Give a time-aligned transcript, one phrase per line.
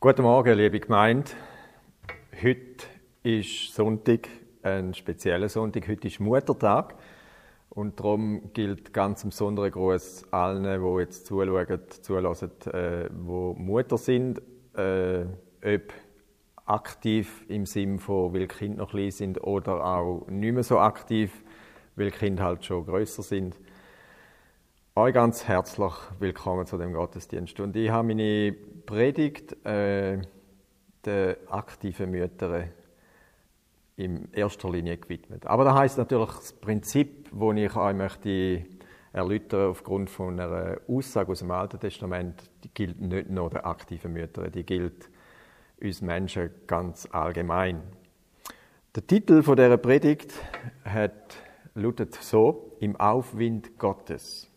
[0.00, 1.28] Guten Morgen, liebe Gemeinde.
[2.40, 2.86] Heute
[3.24, 4.28] ist Sonntag,
[4.62, 5.88] ein spezieller Sonntag.
[5.88, 6.94] Heute ist Muttertag.
[7.68, 13.98] Und darum gilt ganz im besonderen Gruß allen, die jetzt zuschauen, zulassen, äh, wo Mutter
[13.98, 14.40] sind,
[14.76, 15.24] äh,
[15.64, 15.92] ob
[16.64, 20.78] aktiv im Sinn von, weil die Kinder noch klein sind oder auch nicht mehr so
[20.78, 21.42] aktiv,
[21.96, 23.58] weil die Kinder halt schon größer sind.
[24.94, 27.58] Euch ganz herzlich willkommen zu dem Gottesdienst.
[27.58, 28.54] Und ich habe meine
[28.88, 30.18] Predigt äh,
[31.04, 32.70] den aktiven Müttern
[33.96, 35.44] in erster Linie gewidmet.
[35.44, 38.64] Aber das heißt natürlich das Prinzip, das ich euch möchte
[39.12, 44.14] erläutern aufgrund von einer Aussage aus dem Alten Testament, die gilt nicht nur den aktiven
[44.14, 45.10] Müttern, die gilt
[45.82, 47.82] uns Menschen ganz allgemein.
[48.94, 50.32] Der Titel von der Predigt
[50.86, 51.36] hat,
[51.74, 54.50] lautet so: Im Aufwind Gottes.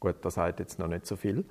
[0.00, 1.44] Gut, das sagt jetzt noch nicht so viel.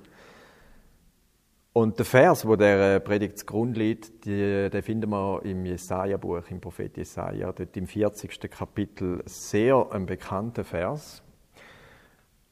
[1.76, 6.58] Und der Vers, wo der Predigt zugrunde liegt, die, den finden wir im Jesaja-Buch, im
[6.58, 8.50] Prophet Jesaja, dort im 40.
[8.50, 11.22] Kapitel, sehr ein bekannter Vers.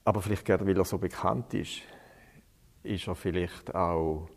[0.05, 1.81] Aber vielleicht gerade, weil er so bekannt ist,
[2.83, 4.29] ist er vielleicht auch,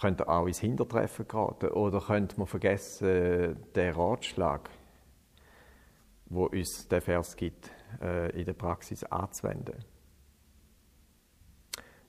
[0.00, 1.68] könnte er auch ins Hintertreffen geraten.
[1.68, 4.70] Oder könnte man vergessen, den Ratschlag,
[6.24, 9.84] wo uns der Vers gibt, äh, in der Praxis anzuwenden.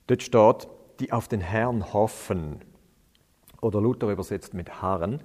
[0.08, 0.70] Dort steht,
[1.02, 2.62] die auf den Herrn hoffen,
[3.60, 5.22] oder Luther übersetzt mit Harren,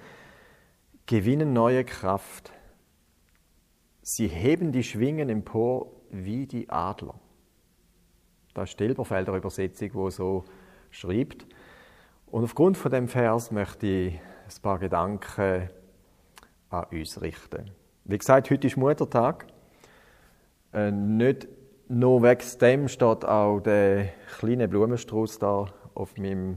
[1.04, 2.50] gewinnen neue Kraft.
[4.02, 7.14] Sie heben die Schwingen empor wie die Adler.
[8.54, 10.44] Das ist die Elberfelder Übersetzung, wo so
[10.90, 11.46] schreibt.
[12.26, 15.68] Und aufgrund von dem Vers möchte ich ein paar Gedanken
[16.70, 17.70] an uns richten.
[18.04, 19.46] Wie gesagt, heute ist Muttertag.
[20.72, 21.48] Äh, nicht
[21.88, 24.06] nur wegen dem steht auch der
[24.38, 26.56] kleine Blumenstrauß da auf meinem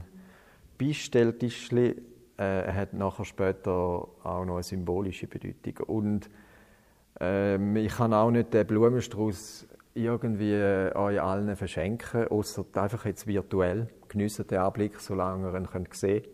[0.78, 1.90] Beistelltischli.
[2.38, 5.86] Äh, er hat nachher später auch noch eine symbolische Bedeutung.
[5.86, 6.30] Und
[7.20, 13.26] äh, ich kann auch nicht den Blumenstrauß irgendwie äh, euch allen verschenken, außer einfach jetzt
[13.26, 13.88] virtuell.
[14.08, 16.28] Geniessen den Anblick, solange ihr ihn sehen könnt.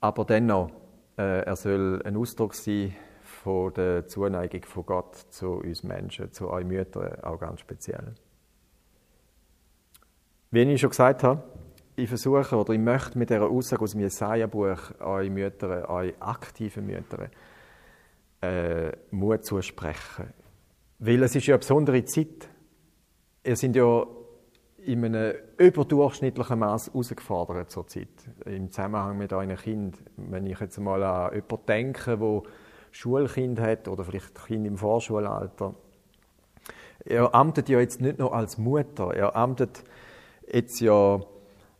[0.00, 0.70] Aber dennoch,
[1.18, 2.94] äh, er soll ein Ausdruck sein
[3.46, 8.16] von der Zuneigung von Gott zu uns Menschen, zu euch Müttern auch ganz speziell.
[10.50, 11.44] Wie ich schon gesagt habe,
[11.94, 16.86] ich versuche oder ich möchte mit dieser Aussage aus dem Jesaja-Buch euch Müttern, euch aktiven
[16.86, 17.30] Müttern,
[18.42, 20.32] äh, Mut zusprechen.
[20.98, 22.48] Weil es ist ja eine besondere Zeit.
[23.44, 24.06] Ihr seid ja
[24.78, 28.08] in einem überdurchschnittlichen Maß herausgefordert zurzeit,
[28.44, 30.00] im Zusammenhang mit euren Kindern.
[30.16, 32.42] Wenn ich jetzt mal an jemanden denke, der
[32.96, 35.74] Schulkind hat oder vielleicht Kind im Vorschulalter.
[37.04, 39.84] Er amtet ja jetzt nicht nur als Mutter, er amtet
[40.50, 41.20] jetzt ja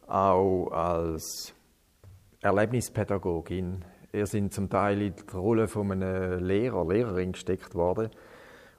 [0.07, 1.55] auch als
[2.43, 3.83] Erlebnispädagogin.
[4.13, 8.11] Er sind zum Teil in die Rolle von einem Lehrer, Lehrerin gesteckt worden,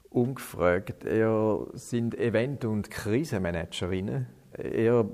[0.10, 1.06] umgefragt.
[1.06, 4.28] Er sind Event- und Krisenmanagerinnen.
[4.54, 5.06] Er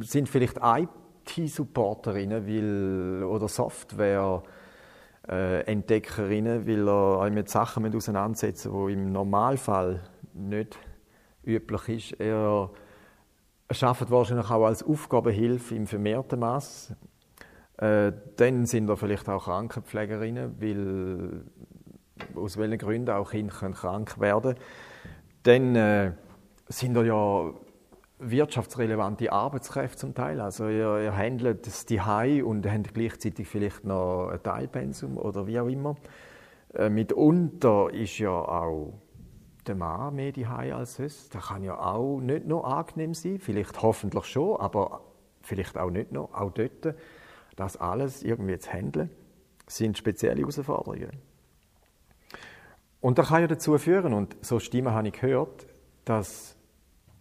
[0.00, 4.42] sind vielleicht IT-Supporterinnen oder Software-
[5.28, 10.00] äh, Entdeckerinnen, weil er euch mit Sachen mit auseinandersetzen die im Normalfall
[10.34, 10.78] nicht
[11.44, 12.20] üblich ist.
[12.20, 12.70] Er
[13.70, 16.94] schafft wahrscheinlich auch als Aufgabenhilfe im vermehrten Maß.
[17.76, 21.44] Äh, dann sind er vielleicht auch Krankenpflegerinnen, weil
[22.34, 24.64] aus welchen Gründen auch Kinder krank werden können.
[25.44, 26.12] Dann äh,
[26.68, 27.52] sind er ja
[28.18, 30.40] wirtschaftsrelevante Arbeitskräfte zum Teil.
[30.40, 35.60] Also ihr, ihr handelt das Hai und habt gleichzeitig vielleicht noch ein Teilpensum oder wie
[35.60, 35.96] auch immer.
[36.74, 38.94] Äh, mitunter ist ja auch
[39.66, 41.34] der Mann mehr die Hai als sonst.
[41.34, 45.02] Das kann ja auch nicht nur angenehm sein, vielleicht hoffentlich schon, aber
[45.42, 46.32] vielleicht auch nicht noch.
[46.34, 46.94] Auch dort,
[47.56, 49.10] das alles irgendwie zu handeln,
[49.66, 51.12] sind spezielle Herausforderungen.
[53.00, 55.66] Und das kann ja dazu führen, und so Stimmen habe ich gehört,
[56.04, 56.57] dass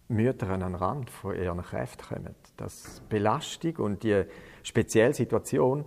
[0.08, 2.36] Mütter an den Rand von ihren Kräften kommen.
[2.56, 4.24] Dass Belastung und die
[4.64, 5.86] spezielle Situation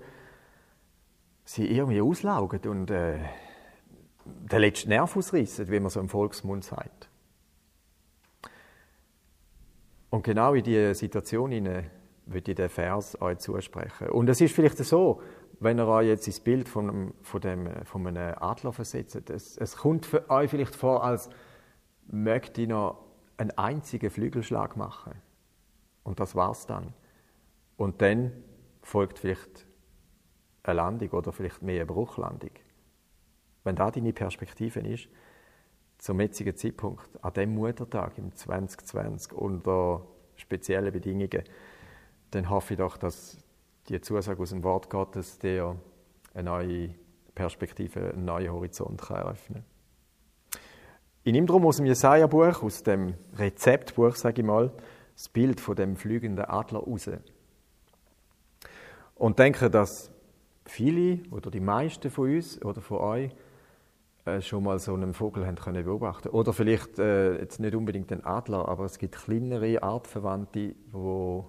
[1.45, 3.19] sie irgendwie auslaugen und äh,
[4.25, 7.09] den letzten Nerv ausrissen, wie man so im Volksmund sagt.
[10.11, 14.11] Und genau in diese Situation würde ich den Vers euch zusprechen.
[14.11, 15.23] Und es ist vielleicht so,
[15.61, 19.77] wenn ihr euch jetzt ins Bild von von dem, von einem Adler versetzt, es, es
[19.77, 21.31] kommt für euch vielleicht vor, als
[22.07, 23.10] möchte ich noch
[23.41, 25.15] einen einzigen Flügelschlag machen.
[26.05, 26.93] Und das war's dann.
[27.79, 28.33] Und dann
[28.83, 29.67] folgt vielleicht
[30.63, 32.51] eine Landung oder vielleicht mehr eine Bruchlandung.
[33.65, 35.09] Wenn da deine Perspektive ist,
[35.97, 41.45] zum jetzigen Zeitpunkt, an dem Muttertag im 2020 unter speziellen Bedingungen,
[42.33, 43.39] dann hoffe ich doch, dass
[43.89, 45.77] die Zusage aus dem Wort Gottes dir
[46.35, 46.95] eine neue
[47.35, 49.65] Perspektive, einen neuen Horizont kann eröffnen
[51.23, 54.73] Ich nehme darum aus dem Jesaja-Buch, aus dem Rezeptbuch, sage ich mal,
[55.15, 57.11] das Bild von dem fliegenden Adler raus.
[59.17, 60.11] Und denke, dass
[60.65, 63.31] viele oder die meisten von uns oder von euch
[64.25, 68.11] äh, schon mal so einen Vogel haben können beobachten Oder vielleicht äh, jetzt nicht unbedingt
[68.11, 71.43] den Adler, aber es gibt kleinere Artverwandte, die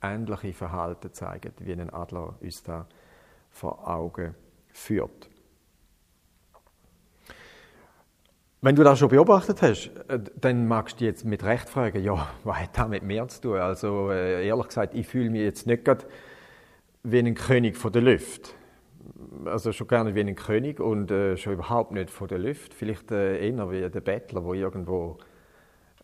[0.00, 2.86] ähnliche Verhalten zeigen, wie ein Adler uns da
[3.50, 4.34] vor Augen
[4.72, 5.28] führt.
[8.60, 12.02] Wenn du das schon beobachtet hast, äh, dann magst du dich jetzt mit Recht fragen,
[12.02, 13.58] ja, was hat das mit mir zu tun?
[13.58, 16.04] Also äh, ehrlich gesagt, ich fühle mich jetzt nicht gerade
[17.04, 18.56] wie ein König von der Luft.
[19.44, 22.74] Also schon gar nicht wie ein König und äh, schon überhaupt nicht von der Luft.
[22.74, 25.18] Vielleicht äh, eher wie der Bettler, der irgendwo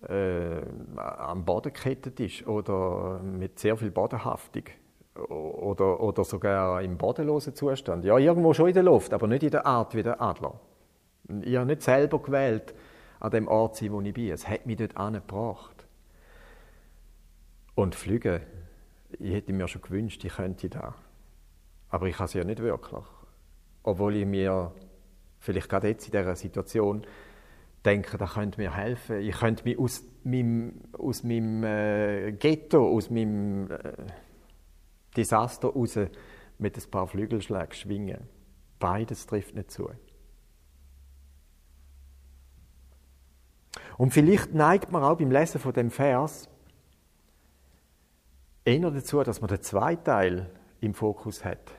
[0.09, 0.63] äh,
[0.97, 4.65] am Boden gekettet ist oder mit sehr viel Bodenhaftung
[5.29, 8.05] oder, oder sogar im bodenlosen Zustand.
[8.05, 10.61] Ja, irgendwo schon in der Luft, aber nicht in der Art wie der Adler.
[11.43, 12.75] Ich habe nicht selber gewählt,
[13.21, 14.31] an dem Ort zu sein, wo ich bin.
[14.31, 15.87] Es hat mich dort angebracht.
[17.75, 18.41] Und fliegen,
[19.19, 20.95] ich hätte mir schon gewünscht, ich könnte da.
[21.89, 23.05] Aber ich kann es ja nicht wirklich.
[23.83, 24.73] Obwohl ich mir
[25.39, 27.07] vielleicht gerade jetzt in dieser Situation
[27.85, 29.21] denke, das könnte mir helfen.
[29.21, 33.93] Ich könnte mich aus meinem, aus meinem äh, Ghetto, aus meinem äh,
[35.17, 35.99] Desaster raus
[36.59, 38.29] mit ein paar Flügelschlägen schwingen.
[38.79, 39.91] Beides trifft nicht zu.
[43.97, 46.49] Und vielleicht neigt man auch beim Lesen von dem Vers
[48.65, 50.51] eher dazu, dass man den zweiten Teil
[50.81, 51.73] im Fokus hat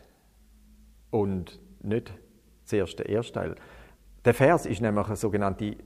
[1.12, 2.14] und nicht
[2.64, 3.56] zuerst den ersten Teil.
[4.24, 5.78] Der Vers ist nämlich eine sogenannte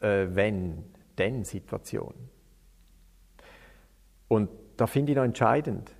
[0.00, 2.14] äh, Wenn-Denn-Situation.
[4.28, 5.94] Und da finde ich noch entscheidend.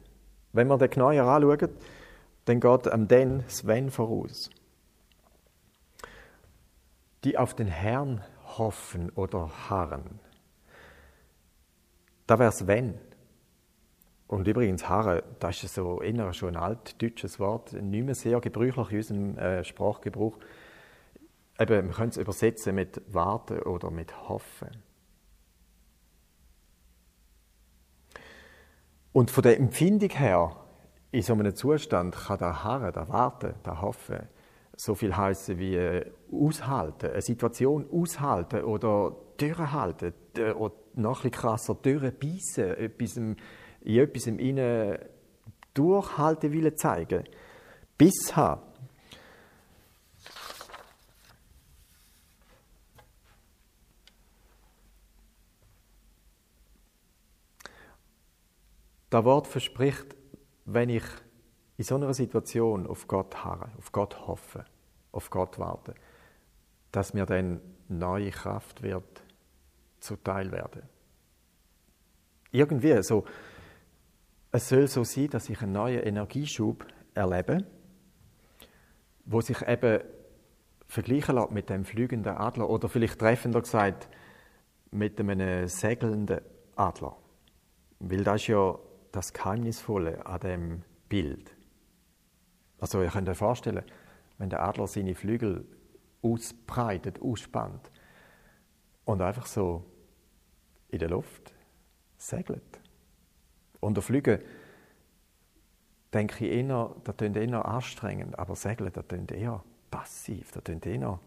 [0.52, 1.70] Wenn man den genauer anschaut,
[2.44, 4.50] dann geht am Denn das Wenn voraus.
[7.24, 8.22] Die auf den Herrn
[8.58, 10.20] hoffen oder harren.
[12.26, 12.98] Da wäre es wenn.
[14.26, 18.90] Und übrigens, harren, das ist so eher schon ein altdeutsches Wort, nicht mehr sehr gebräuchlich
[18.90, 20.38] in unserem äh, Sprachgebrauch.
[21.58, 24.68] Eben, man könnte es übersetzen mit warten oder mit hoffen.
[29.12, 30.54] Und von der Empfindung her,
[31.10, 34.28] in so einem Zustand kann der Harren, der Warten, der Hoffen
[34.78, 40.14] so viel heißen wie äh, aushalten, eine Situation aushalten oder durchhalten
[40.56, 43.36] oder noch ein krasser durchbeissen, etwas, in
[43.82, 44.98] etwas innen
[45.74, 47.24] durchhalten wollen zeigen.
[47.96, 48.62] Bis haben.
[59.10, 60.14] Das Wort verspricht,
[60.66, 61.02] wenn ich
[61.78, 64.64] in so einer Situation auf Gott harren, auf Gott hoffen,
[65.12, 65.94] auf Gott warten,
[66.90, 69.22] dass mir dann neue Kraft wird
[70.00, 70.82] zuteil werden.
[72.50, 73.24] Irgendwie so,
[74.50, 76.84] es soll so sein, dass ich einen neuen Energieschub
[77.14, 77.64] erlebe,
[79.24, 80.02] wo sich eben
[80.86, 84.08] vergleichen lässt mit dem fliegenden Adler oder vielleicht treffender gesagt
[84.90, 86.40] mit einem segelnden
[86.74, 87.16] Adler.
[88.00, 88.78] Weil das ist ja
[89.12, 91.57] das Geheimnisvolle an dem Bild.
[92.80, 93.84] Also ihr könnt euch vorstellen,
[94.38, 95.64] wenn der Adler seine Flügel
[96.22, 97.90] ausbreitet, ausspannt
[99.04, 99.84] und einfach so
[100.88, 101.54] in der Luft
[102.16, 102.80] segelt.
[103.80, 104.42] Und der Flüge
[106.12, 110.86] denke ich eher, das klingt eher anstrengend, aber segeln, das klingt eher passiv, das klingt
[110.86, 111.20] eher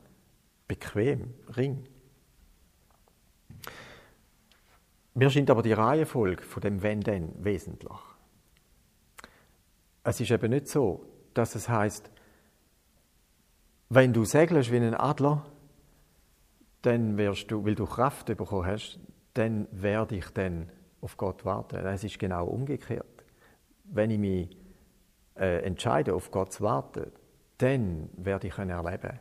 [0.67, 1.87] bequem, ring.
[5.13, 7.99] Mir scheint aber die Reihenfolge von dem Wenn denn wesentlich.
[10.03, 12.11] Es ist eben nicht so, dass es heißt,
[13.89, 15.45] wenn du segelst wie ein Adler,
[16.81, 18.99] dann wirst du, weil du Kraft bekommen hast,
[19.33, 20.69] dann werde ich dann
[21.01, 21.85] auf Gott warten.
[21.85, 23.25] Es ist genau umgekehrt.
[23.83, 24.57] Wenn ich mich
[25.35, 27.11] äh, entscheide, auf Gott zu warten,
[27.57, 29.19] dann werde ich erleben,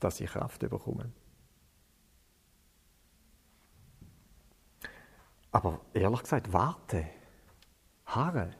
[0.00, 1.12] dass ich Kraft bekomme.
[5.52, 7.06] Aber ehrlich gesagt, warte,
[8.06, 8.50] harre,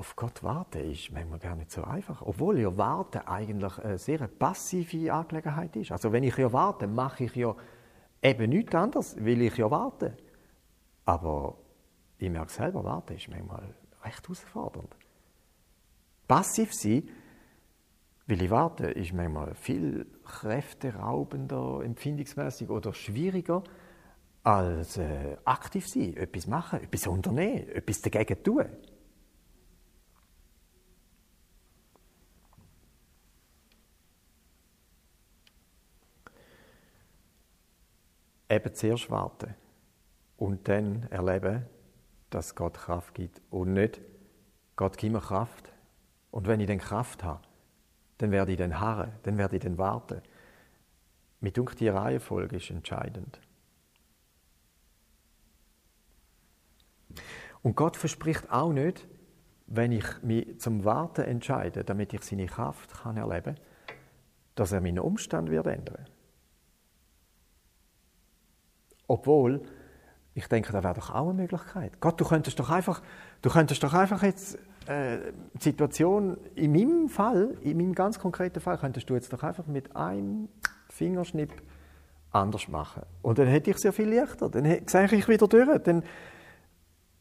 [0.00, 2.22] auf Gott warten ist manchmal gar nicht so einfach.
[2.22, 5.92] Obwohl ja Warten eigentlich eine sehr passive Angelegenheit ist.
[5.92, 7.54] Also wenn ich ja warte, mache ich ja
[8.22, 10.16] eben nichts anderes, will ich ja warten.
[11.04, 11.58] Aber
[12.16, 14.96] ich merke selber, warten ist manchmal recht herausfordernd.
[16.26, 17.06] Passiv sein,
[18.26, 23.62] weil ich warte, ist manchmal viel kräfteraubender, empfindungsmäßig oder schwieriger
[24.44, 28.64] als äh, aktiv sein, etwas machen, etwas unternehmen, etwas dagegen tun.
[38.50, 39.54] Eben zuerst warten
[40.36, 41.66] und dann erleben,
[42.30, 44.00] dass Gott Kraft gibt und nicht,
[44.76, 45.72] Gott gibt mir Kraft.
[46.30, 47.42] Und wenn ich dann Kraft habe,
[48.18, 50.22] dann werde ich dann harren, dann werde ich dann warten.
[51.40, 53.40] Mit die Reihenfolge ist entscheidend.
[57.62, 59.06] Und Gott verspricht auch nicht,
[59.66, 63.64] wenn ich mich zum Warten entscheide, damit ich seine Kraft kann erleben kann,
[64.54, 66.06] dass er meinen Umstand wird ändern.
[69.10, 69.60] Obwohl,
[70.34, 72.00] ich denke, da wäre doch auch eine Möglichkeit.
[72.00, 73.02] Gott, du könntest doch einfach,
[73.42, 78.60] du könntest doch einfach jetzt äh, die Situation in meinem Fall, in meinem ganz konkreten
[78.60, 80.48] Fall, könntest du jetzt doch einfach mit einem
[80.90, 81.50] Fingerschnipp
[82.30, 83.02] anders machen.
[83.20, 84.48] Und dann hätte ich es ja viel leichter.
[84.48, 85.82] Dann sehe ich wieder durch.
[85.82, 86.04] Dann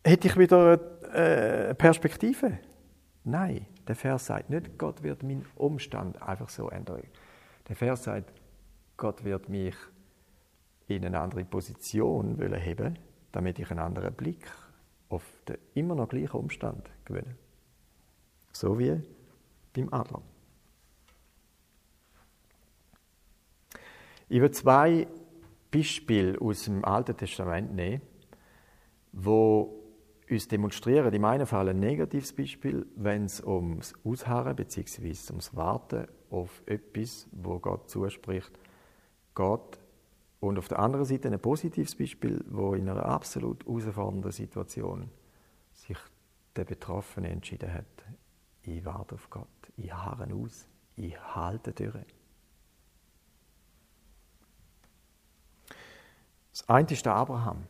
[0.04, 0.80] hätte ich wieder
[1.12, 2.60] eine äh, Perspektive.
[3.24, 7.02] Nein, der Vers sagt nicht, Gott wird meinen Umstand einfach so ändern.
[7.68, 8.32] Der Vers sagt,
[8.96, 9.76] Gott wird mich
[10.90, 12.98] in eine andere Position heben,
[13.32, 14.46] damit ich einen anderen Blick
[15.10, 17.36] auf den immer noch gleichen Umstand gewinne.
[18.52, 19.02] So wie
[19.74, 20.22] beim Adler.
[24.28, 25.08] Ich will zwei
[25.72, 28.02] Beispiele aus dem Alten Testament nehmen,
[29.12, 29.80] wo
[30.30, 35.16] uns demonstrieren, in meinem Fall ein negatives Beispiel, wenn es ums Ausharren bzw.
[35.32, 38.52] ums Warten auf etwas, wo Gott zuspricht,
[39.34, 39.79] Gott
[40.40, 45.10] und auf der anderen Seite ein positives Beispiel, wo in einer absolut herausfordernden Situation
[45.74, 45.98] sich
[46.56, 47.86] der Betroffene entschieden hat,
[48.64, 52.06] ich warte auf Gott, ich harre aus, ich halte durch.
[56.52, 57.66] Das eine ist der Abraham.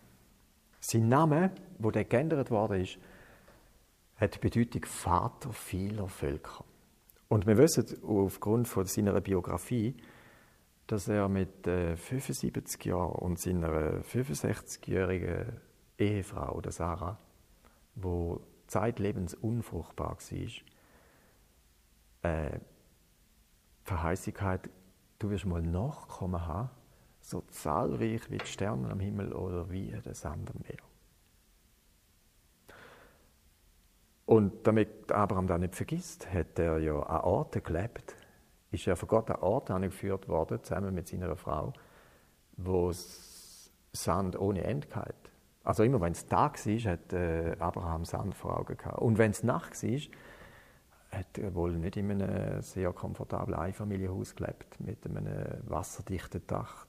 [0.80, 2.98] Sein Name, wo der geändert worden ist,
[4.16, 6.64] hat die Bedeutung Vater vieler Völker.
[7.28, 9.96] Und wir wissen aufgrund von seiner Biografie,
[10.90, 15.62] dass er mit 75 äh, Jahren und seiner 65-jährigen
[16.00, 17.20] Ehefrau, der Sarah,
[17.94, 22.60] wo zeitlebens unfruchtbar war, äh,
[23.84, 24.68] Verheißung hat,
[25.20, 26.72] du wirst mal Nachkommen haben,
[27.22, 30.82] so zahlreich wie die Sterne am Himmel oder wie der Sand am Meer.
[34.26, 38.16] Und damit Abraham das nicht vergisst, hat er ja an Orten gelebt,
[38.72, 41.74] ist er von Gott an Orte angeführt worden, zusammen mit seiner Frau,
[42.58, 42.92] wo
[43.94, 45.16] Sand ohne Ende hatte.
[45.64, 49.00] Also immer wenn es Tag war, hat äh, Abraham Sand vor Augen gehabt.
[49.00, 50.00] Und wenn es Nacht war,
[51.12, 56.86] hat er wohl nicht in einem sehr komfortablen Einfamilienhaus gelebt, mit einem wasserdichten Dach,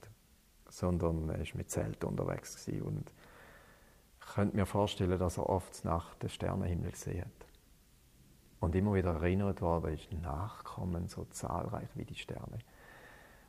[0.69, 2.83] sondern er war mit Zelt unterwegs gewesen.
[2.83, 3.13] und
[4.23, 7.40] ich könnte mir vorstellen, dass er oft Nacht den Sternenhimmel gesehen hat
[8.61, 12.59] und immer wieder erinnert worden ist, Nachkommen so zahlreich wie die Sterne.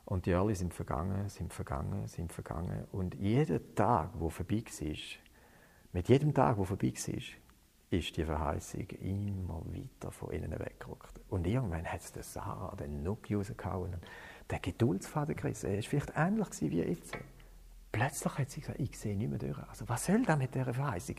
[0.05, 2.85] Und die Jahre sind vergangen, sind vergangen, sind vergangen.
[2.91, 4.97] Und jeder Tag, wo vorbei war,
[5.93, 7.23] mit jedem Tag, wo vorbei war,
[7.91, 11.21] ist die Verheißung immer weiter von ihnen weggerückt.
[11.29, 14.03] Und irgendwann hat es der Sarah den Nuki rausgehauen und
[14.49, 15.69] der Geduldsfaden gerissen.
[15.69, 17.17] Er war vielleicht ähnlich wie jetzt.
[17.91, 19.59] Plötzlich hat sie gesagt, ich sehe nicht mehr durch.
[19.69, 21.15] Also was soll das mit dieser Verheißung?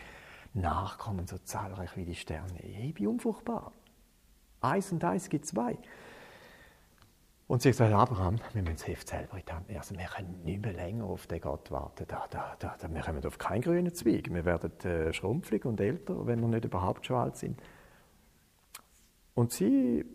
[0.54, 2.60] Nachkommen so zahlreich wie die Sterne.
[2.60, 3.72] Ich bin unfruchtbar.
[4.64, 5.76] Eins und eins gibt zwei.
[7.46, 9.78] Und sie sagt, Abraham, wir müssen das Heft selber in die Hand nehmen.
[9.78, 12.06] Also wir können nicht mehr länger auf den Gott warten.
[12.08, 14.32] Da, da, da, da, wir kommen auf keinen grünen Zweig.
[14.32, 17.60] Wir werden äh, schrumpflig und älter, wenn wir nicht überhaupt schon alt sind.
[19.34, 20.06] Und sie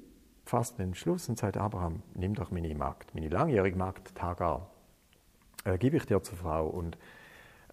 [0.45, 4.71] fasst den Schluss und sagt, Abraham, nimm doch meine Magd, meine langjährige Magd Tagar,
[5.65, 6.67] äh, gebe ich dir zur Frau.
[6.67, 6.97] Und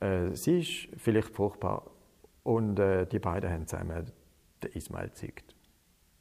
[0.01, 1.91] äh, sie ist vielleicht fruchtbar.
[2.43, 4.13] Und äh, die beiden haben zusammen
[4.63, 5.56] den Ismael gezeugt.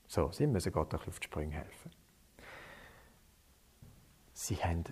[0.07, 1.91] So, sie müssen Gott ein auf die Sprünge helfen.
[4.33, 4.83] Sie haben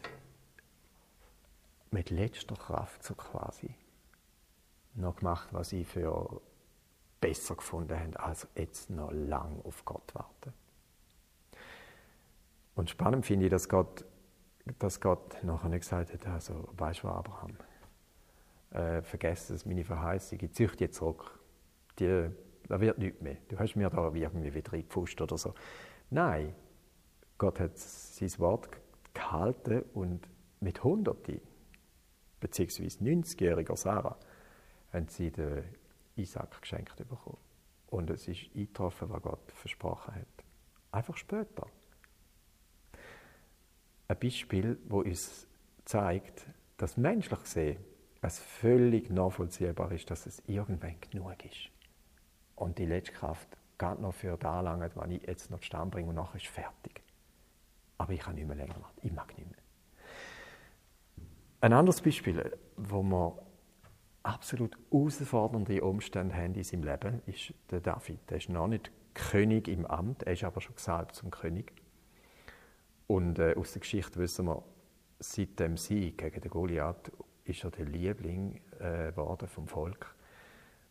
[1.92, 3.76] mit letzter Kraft so quasi
[4.96, 6.42] noch gemacht, was sie für
[7.20, 10.54] besser gefunden haben, als jetzt noch lang auf Gott warten.
[12.76, 14.04] Und spannend finde ich, dass Gott,
[14.80, 17.58] dass Gott nachher nicht gesagt hat, also, weißt du, Abraham,
[18.72, 21.40] äh, vergesst es, meine Verheißung, ich züchte jetzt zurück.
[22.00, 22.30] Die
[22.68, 23.38] da wird nichts mehr.
[23.50, 25.54] Du hast mir da irgendwie wieder reingepfuscht oder so.
[26.10, 26.56] Nein,
[27.38, 28.70] Gott hat sein Wort
[29.14, 30.28] gehalten und
[30.60, 31.42] mit Hunderten,
[32.40, 34.18] beziehungsweise 90-jähriger Sarah,
[34.92, 35.64] haben sie den
[36.16, 37.38] Isaac geschenkt bekommen.
[37.88, 40.28] Und es ist eingetroffen, was Gott versprochen hat.
[40.92, 41.68] Einfach später.
[44.08, 45.48] Ein Beispiel, wo uns
[45.86, 46.46] zeigt,
[46.78, 47.78] dass menschlich gesehen
[48.22, 51.73] es völlig nachvollziehbar ist, dass es irgendwann genug ist.
[52.56, 56.10] Und die letzte Kraft geht noch für da lange, wenn ich jetzt noch zustande bringe
[56.10, 57.02] und nachher ist fertig.
[57.98, 59.00] Aber ich kann nicht mehr länger warten.
[59.02, 59.60] Ich mag nicht mehr.
[61.62, 63.38] Ein anderes Beispiel, wo wir
[64.24, 68.20] absolut herausfordernde Umstände haben in seinem Leben, ist der David.
[68.30, 71.72] Der ist noch nicht König im Amt, er ist aber schon gesalbt zum König.
[73.08, 74.64] Und äh, aus der Geschichte wissen wir,
[75.20, 77.12] seit dem Sieg gegen den Goliath
[77.46, 80.16] ist er der Liebling äh, geworden vom Volk.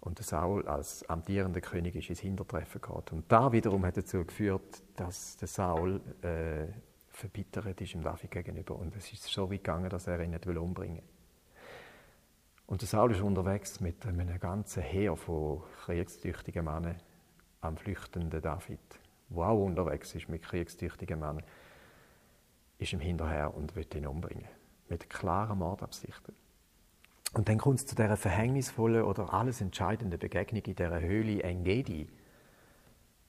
[0.03, 3.05] Und der Saul als amtierender König ist ins Hintertreffen gekommen.
[3.13, 6.67] Und da wiederum hat dazu geführt, dass der Saul äh,
[7.09, 8.75] verbittert ist dem David gegenüber.
[8.75, 11.05] Und es ist so weit gegangen, dass er ihn nicht umbringen will.
[12.67, 16.97] Und der Saul ist unterwegs mit einem ganzen Heer von kriegstüchtigen Männern
[17.61, 18.81] am flüchtenden David,
[19.29, 21.45] der auch unterwegs ist mit kriegstüchtigen Männern,
[22.79, 24.49] ist ihm hinterher und will ihn umbringen.
[24.89, 26.35] Mit klaren Mordabsichten.
[27.33, 32.09] Und dann kommt es zu dieser verhängnisvollen oder alles entscheidenden Begegnung in dieser Höhle Engedi,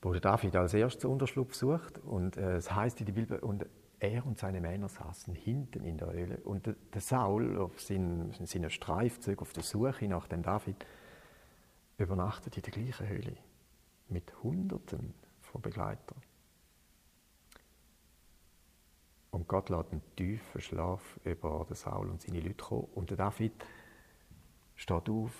[0.02, 2.00] wo der David als erstes Unterschlupf sucht.
[2.00, 3.66] Und äh, es heißt in der Bibel, und
[4.00, 6.38] er und seine Männer saßen hinten in der Höhle.
[6.44, 10.86] Und der, der Saul auf seinen, seinen Streifzug auf der Suche nach dem David
[11.98, 13.38] übernachtet in der gleichen Höhle
[14.10, 16.22] mit Hunderten von Begleitern.
[19.32, 22.88] Und Gott lässt einen tiefen Schlaf über den Saul und seine Leute kommen.
[22.94, 23.54] Und der David
[24.76, 25.32] steht auf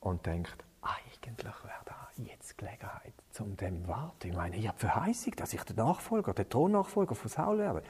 [0.00, 4.28] und denkt, eigentlich wäre da jetzt Gelegenheit, um dem warten.
[4.28, 7.82] Ich meine, ich habe Verheißung, dass ich der Nachfolger, der Thronnachfolger von Saul werde.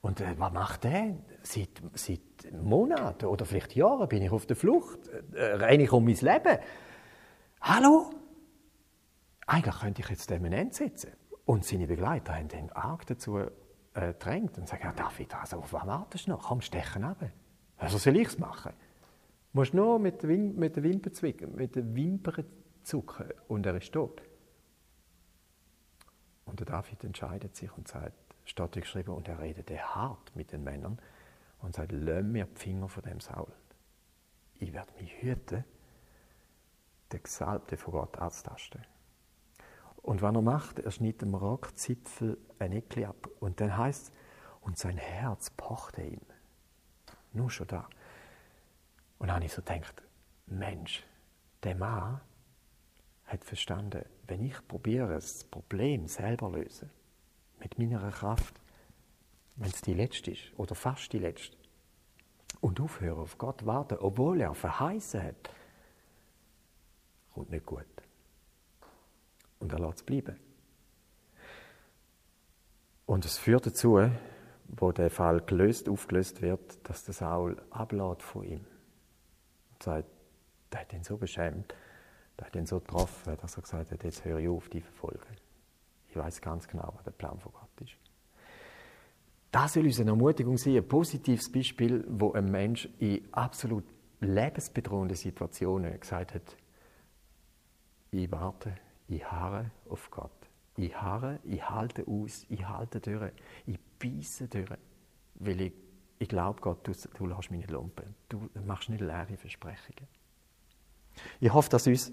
[0.00, 1.16] Und äh, was macht der?
[1.42, 2.20] Seit, seit
[2.52, 6.58] Monaten oder vielleicht Jahren bin ich auf der Flucht, äh, renne ich um mein Leben.
[7.60, 8.10] Hallo?
[9.46, 11.12] Eigentlich könnte ich jetzt dem ein Ende setzen.
[11.44, 13.48] Und seine Begleiter haben den arg dazu äh,
[13.94, 16.44] gedrängt und sagen, ja, David, also, auf was wartest du noch?
[16.44, 17.18] Komm, stechen ab.
[17.76, 18.72] Also soll ich es machen?
[19.52, 22.44] Du musst nur mit, den mit den Wimpern zwicken, mit den Wimpern
[22.82, 24.22] zucken und er ist tot.
[26.44, 28.14] Und der David entscheidet sich und sagt,
[28.44, 30.98] steht geschrieben, und er redete hart mit den Männern
[31.60, 33.52] und sagt, löm mir die Finger von dem Saul.
[34.58, 35.64] Ich werde mich hüten,
[37.12, 38.84] den Gesalbten von Gott anzutasten.
[40.02, 43.28] Und was er macht, er schneidet dem Rockzipfel ein Eckli ab.
[43.40, 44.12] Und dann heißt
[44.60, 46.20] und sein Herz pochte ihm.
[47.32, 47.88] Nur schon da.
[49.20, 50.02] Und dann habe ich so gedacht,
[50.46, 51.04] Mensch,
[51.62, 52.20] der Mann
[53.26, 56.90] hat verstanden, wenn ich probiere, das Problem selber lösen,
[57.60, 58.58] mit meiner Kraft,
[59.56, 61.56] wenn es die letzte ist oder fast die letzte,
[62.62, 65.50] und aufhöre auf Gott warten, obwohl er verheißen hat,
[67.34, 67.84] kommt nicht gut.
[69.58, 70.36] Und er lässt es bleiben.
[73.04, 74.00] Und es führt dazu,
[74.66, 78.64] wo der Fall gelöst, aufgelöst wird, dass der Saul ablädt von ihm.
[79.82, 80.08] Sagt,
[80.72, 81.74] der hat ihn so beschämt,
[82.38, 85.36] der hat ihn so getroffen, dass er gesagt hat, jetzt höre ich auf, die verfolgen.
[86.08, 87.96] Ich weiß ganz genau, was der Plan von Gott ist.
[89.52, 93.84] Das soll uns eine Ermutigung sein, ein positives Beispiel, wo ein Mensch in absolut
[94.20, 96.56] lebensbedrohenden Situationen gesagt hat,
[98.12, 98.74] ich warte,
[99.08, 100.30] ich harre auf Gott.
[100.76, 103.32] Ich harre, ich halte aus, ich halte durch,
[103.66, 104.70] ich beiße durch,
[105.34, 105.72] weil ich,
[106.20, 108.14] ich glaube Gott, du, du lässt mich lumpen.
[108.28, 110.06] Du machst nicht leere Versprechungen.
[111.40, 112.12] Ich hoffe, dass uns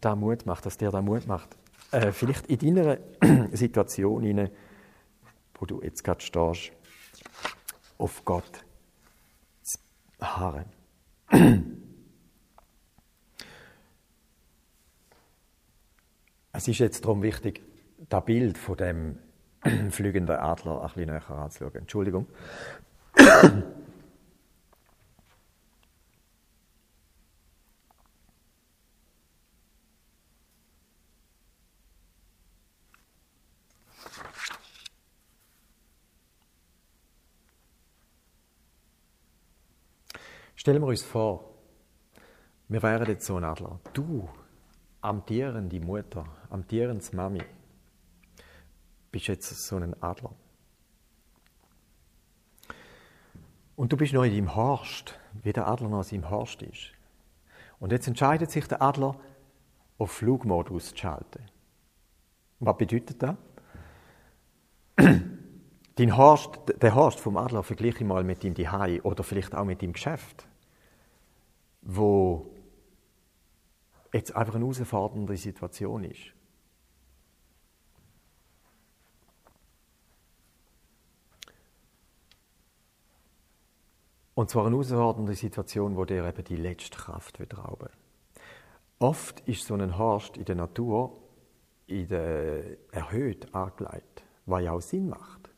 [0.00, 1.56] da Mut macht, dass dir da Mut macht.
[1.92, 2.98] Äh, vielleicht in deiner
[3.56, 4.50] Situation, rein,
[5.54, 6.72] wo du jetzt gerade stehst,
[7.96, 8.64] auf Gott
[9.62, 9.78] zu
[10.20, 10.66] harren.
[16.50, 17.62] Es ist jetzt darum wichtig,
[18.08, 19.18] das Bild von dem
[19.90, 21.76] fliegenden Adler ein bisschen näher anzuschauen.
[21.76, 22.26] Entschuldigung.
[40.58, 41.54] Stellen wir uns vor,
[42.68, 43.80] wir wären jetzt so ein Adler.
[43.92, 44.28] Du,
[45.00, 47.42] amtierende Mutter, amtierende Mami,
[49.10, 50.34] bist jetzt so ein Adler.
[53.78, 56.90] Und du bist noch in deinem Horst, wie der Adler noch in seinem Horst ist.
[57.78, 59.14] Und jetzt entscheidet sich der Adler,
[59.98, 61.44] auf Flugmodus zu schalten.
[62.58, 63.36] Was bedeutet das?
[65.94, 69.64] Dein Horst, der Horst vom Adler vergleiche ich mal mit dem Dihei oder vielleicht auch
[69.64, 70.48] mit dem Geschäft,
[71.82, 72.50] wo
[74.12, 76.32] jetzt einfach eine herausfordernde Situation ist.
[84.38, 87.88] Und zwar eine herausfordernde Situation, wo dir eben die letzte Kraft wird rauben.
[89.00, 91.12] Oft ist so ein Horst in der Natur
[91.88, 95.50] in der erhöht angelegt, was ja auch Sinn macht.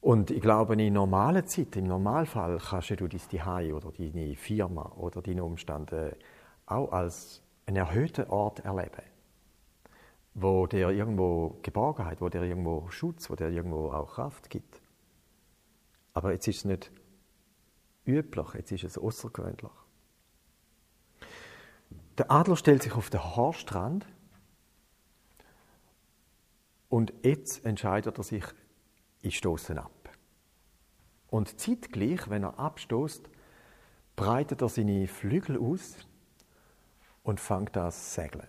[0.00, 4.90] Und ich glaube, in normalen Zeiten, im Normalfall, kannst du dein Zuhause oder deine Firma
[4.96, 6.16] oder deine Umstände
[6.66, 9.04] auch als einen erhöhten Ort erleben,
[10.34, 14.82] wo dir irgendwo Geborgenheit, wo dir irgendwo Schutz, wo dir irgendwo auch Kraft gibt.
[16.14, 16.90] Aber jetzt ist es nicht
[18.06, 19.70] üblich, jetzt ist es außergewöhnlich.
[22.18, 24.06] Der Adler stellt sich auf den Haarstrand
[26.88, 28.44] und jetzt entscheidet er sich,
[29.22, 30.10] ich stoße ab.
[31.28, 33.30] Und zeitgleich, wenn er abstoßt,
[34.16, 35.96] breitet er seine Flügel aus
[37.22, 38.48] und fängt an zu segeln.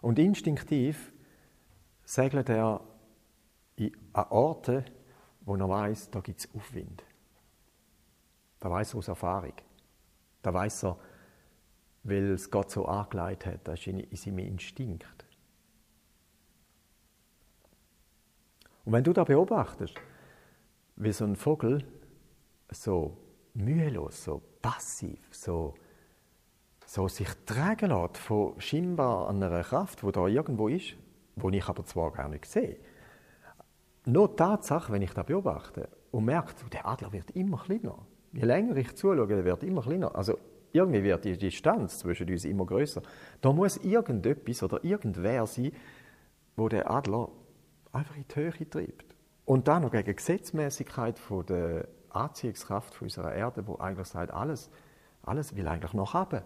[0.00, 1.12] Und instinktiv
[2.04, 2.80] segelt er
[4.14, 4.84] an Orte,
[5.44, 7.04] wo er weiß, da gibt es Aufwind.
[8.60, 9.54] Da weiß er aus Erfahrung.
[10.42, 10.98] Da weiß er,
[12.04, 15.24] weil es Gott so angelegt hat, das ist in seinem Instinkt.
[18.84, 19.94] Und wenn du da beobachtest,
[20.96, 21.84] wie so ein Vogel
[22.70, 23.16] so
[23.54, 25.74] mühelos, so passiv, so,
[26.86, 30.94] so sich tragen lässt von scheinbar einer Kraft, die da irgendwo ist,
[31.36, 32.78] wo ich aber zwar gar nicht sehe.
[34.04, 37.98] Nur die Tatsache, wenn ich das beobachte und merke, der Adler wird immer kleiner.
[38.32, 40.14] Je länger ich zuschaue, der wird immer kleiner.
[40.16, 40.38] Also
[40.72, 43.02] irgendwie wird die Distanz zwischen uns immer größer.
[43.40, 45.72] Da muss irgendetwas oder irgendwer sein,
[46.56, 47.28] wo der Adler
[47.92, 49.14] einfach in die Höhe treibt.
[49.44, 54.70] Und dann noch gegen die Gesetzmäßigkeit der Anziehungskraft unserer Erde, wo eigentlich sagt, alles,
[55.22, 56.42] alles will eigentlich noch haben.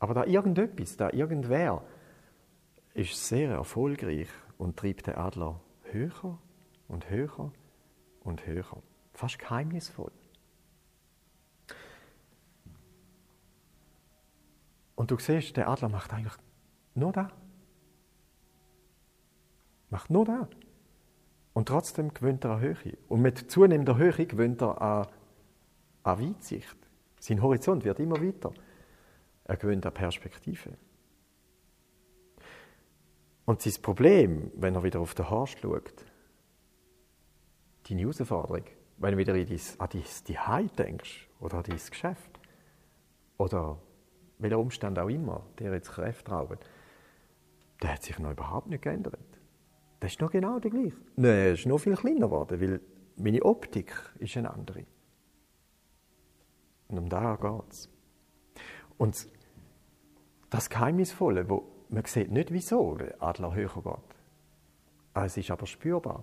[0.00, 1.82] Aber da irgendetwas, da irgendwer,
[2.94, 5.60] ist sehr erfolgreich und treibt den Adler
[5.92, 6.38] höher
[6.88, 7.52] und höher
[8.20, 8.82] und höher.
[9.14, 10.12] Fast geheimnisvoll.
[14.94, 16.34] Und du siehst, der Adler macht eigentlich
[16.94, 17.30] nur das.
[19.90, 20.48] Macht nur das.
[21.52, 22.98] Und trotzdem gewöhnt er an Höhe.
[23.08, 25.06] Und mit zunehmender Höhe gewöhnt er an,
[26.02, 26.76] an Weitsicht.
[27.20, 28.52] Sein Horizont wird immer weiter.
[29.44, 30.76] Er gewöhnt an Perspektive.
[33.48, 36.04] Und sein Problem, wenn er wieder auf den Horst schaut,
[37.88, 38.64] deine Herausforderung,
[38.98, 42.38] wenn du wieder an dein Zuhause denkst oder an dein Geschäft
[43.38, 43.80] oder
[44.36, 46.58] welcher Umstand auch immer dir jetzt Kräfte rauben,
[47.80, 49.18] der hat sich noch überhaupt nicht geändert.
[50.00, 50.98] Das ist noch genau der gleiche.
[51.16, 52.82] Nein, er ist noch viel kleiner geworden, weil
[53.16, 54.84] meine Optik ist eine andere.
[56.88, 57.88] Und um da geht es.
[58.98, 59.26] Und
[60.50, 64.18] das Geheimnisvolle, wo man sieht nicht, wieso der Adler höher geht.
[65.14, 66.22] Es ist aber spürbar.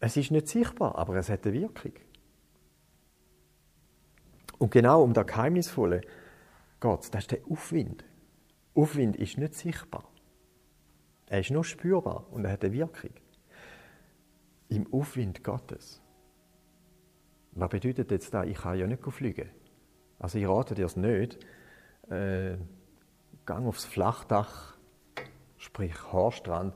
[0.00, 1.92] Es ist nicht sichtbar, aber es hat eine Wirkung.
[4.58, 6.00] Und genau um das Geheimnisvolle
[6.80, 7.14] geht.
[7.14, 8.04] Das ist der Aufwind.
[8.74, 10.04] Aufwind ist nicht sichtbar.
[11.26, 13.10] Er ist nur spürbar und er hat eine Wirkung.
[14.68, 16.00] Im Aufwind Gottes.
[17.52, 18.46] Was bedeutet jetzt das?
[18.46, 19.48] Ich kann ja nicht fliegen.
[20.18, 21.38] Also ich rate dir es nicht.
[22.10, 22.56] Äh,
[23.46, 24.76] gang aufs Flachdach,
[25.56, 26.74] sprich Haarstrand,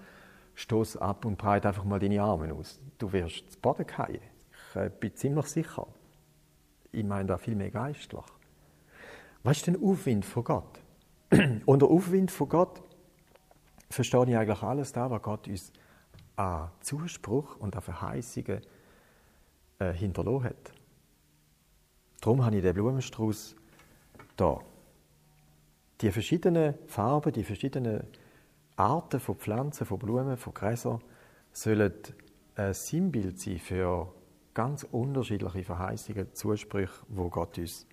[0.55, 2.81] stoß ab und breite einfach mal deine Arme aus.
[2.99, 4.21] Du wirst zu Boden fallen.
[4.71, 5.87] Ich äh, bin ziemlich sicher.
[6.91, 8.25] Ich meine da viel mehr geistlich.
[9.43, 10.81] Was ist denn Aufwind von Gott?
[11.67, 12.83] Unter Aufwind von Gott
[13.89, 15.73] verstehe ich eigentlich alles da, was Gott uns
[16.37, 18.61] an Zuspruch und an Verheißungen
[19.79, 20.73] äh, hinterlassen hat.
[22.21, 23.55] Darum habe ich den Blumenstrauß
[24.37, 24.61] da.
[26.01, 28.05] Die verschiedenen Farben, die verschiedenen
[28.77, 31.03] Arten von Pflanzen, von Blumen, von Gräsern
[31.53, 31.93] sollen
[32.55, 34.13] ein Sinnbild sein für
[34.55, 37.87] ganz unterschiedliche Verheißungen, Zusprüche, wo Gott uns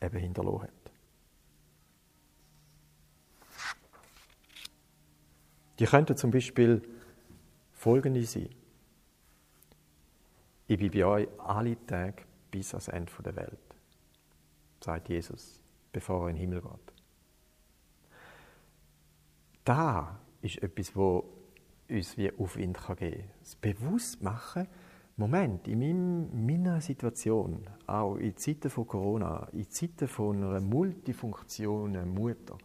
[0.00, 0.70] eben hinterlassen hat.
[5.78, 6.82] Die könnte zum Beispiel
[7.72, 8.48] folgende sein.
[10.66, 13.58] Ich bin bei euch alle Tage bis ans Ende der Welt,
[14.80, 15.60] sagt Jesus,
[15.98, 16.92] bevor er in den Himmel geht.
[19.64, 21.24] Da ist etwas, wo
[21.88, 23.30] uns wie Aufwind geben kann.
[23.40, 24.68] Das Bewusstmachen,
[25.16, 32.14] Moment, in meinem, meiner Situation, auch in Zeiten von Corona, in Zeiten von einer multifunktionen
[32.14, 32.56] Mutter,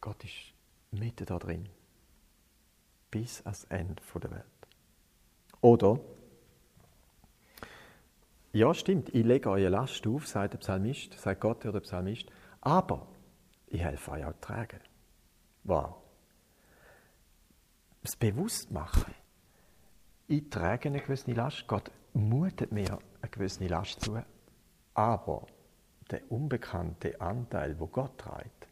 [0.00, 0.54] Gott ist
[0.92, 1.68] mitten da drin.
[3.10, 4.44] Bis ans Ende der Welt.
[5.62, 5.98] Oder,
[8.54, 12.30] ja, stimmt, ich lege eure Last auf, sagt der Psalmist, sagt Gott oder der Psalmist,
[12.60, 13.08] aber
[13.66, 14.80] ich helfe euch auch tragen.
[15.64, 15.96] Wow.
[18.02, 19.14] Das Bewusstmachen.
[20.28, 24.22] Ich trage eine gewisse Last, Gott mutet mir eine gewisse Last zu,
[24.94, 25.46] aber
[26.10, 28.68] der unbekannte Anteil, wo Gott trägt,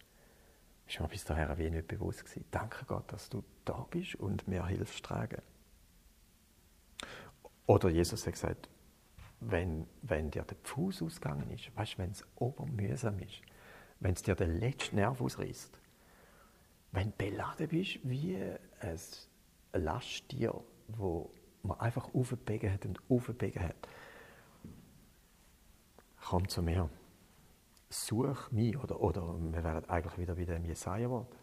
[0.87, 2.45] ist mir bis dahin wie nicht bewusst gewesen.
[2.51, 5.43] Danke Gott, dass du da bist und mir hilfst tragen.
[7.67, 8.69] Oder Jesus hat gesagt,
[9.51, 13.43] wenn, wenn dir der Fuß ausgegangen ist, weißt wenn es obermühsam ist,
[14.01, 15.81] wenn es dir den letzten Nerv ausreißt,
[16.93, 18.99] wenn du beladen bist wie ein
[19.73, 20.55] Lasttier,
[20.89, 21.31] wo
[21.63, 23.89] man einfach aufgebegen hat und aufgebegen hat,
[26.21, 26.89] komm zu mir.
[27.89, 31.37] Such mich, oder, oder wir wären eigentlich wieder bei dem Jesaja-Wort.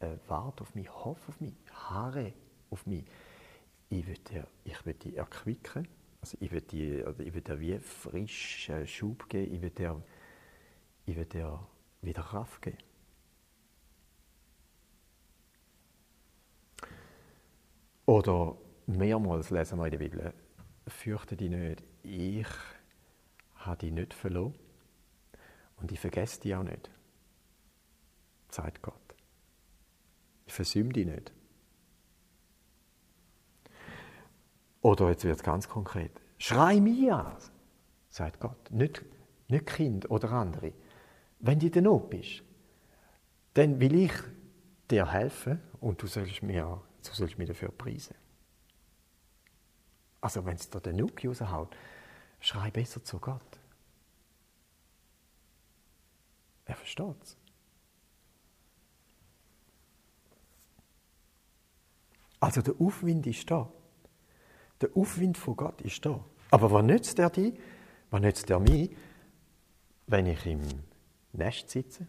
[0.00, 2.32] Äh, warte auf mich, hoff auf mich, harre
[2.70, 3.04] auf mich.
[3.88, 4.18] Ich will
[4.64, 5.86] ich will dich erquicken,
[6.22, 10.02] also ich will dir, ich will dir wie frischen Schub geben, ich will dir,
[11.04, 11.66] ich will dir
[12.00, 12.78] wieder Kraft geben.
[18.06, 18.56] Oder
[18.86, 20.34] mehrmals lesen wir in der Bibel,
[20.86, 22.46] fürchte dich nicht, ich
[23.56, 24.54] habe dich nicht verloren
[25.76, 26.90] und ich vergesse dich auch nicht,
[28.48, 28.94] sagt Gott.
[30.46, 31.32] Ich versäume dich nicht.
[34.82, 36.20] Oder jetzt wird es ganz konkret.
[36.38, 37.36] Schrei mir an,
[38.10, 38.70] sagt Gott.
[38.70, 39.04] Nicht,
[39.48, 40.72] nicht Kind oder andere.
[41.38, 42.42] Wenn du in Not bist,
[43.54, 44.12] dann will ich
[44.90, 48.16] dir helfen und du sollst mir, du sollst mich dafür preisen.
[50.20, 51.76] Also wenn es dir den Nuki raushaut,
[52.40, 53.60] schrei besser zu Gott.
[56.64, 57.36] Er versteht es.
[62.40, 63.70] Also der Aufwind ist da.
[64.82, 66.24] Der Aufwind von Gott ist da.
[66.50, 67.52] Aber was nützt er dir?
[68.10, 68.88] Was nützt er mir,
[70.08, 70.60] wenn ich im
[71.32, 72.06] Nest sitze?